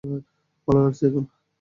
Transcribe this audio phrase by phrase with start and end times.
[0.67, 1.23] ভালো লাগছে এখন?